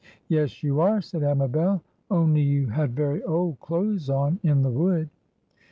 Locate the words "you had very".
2.41-3.21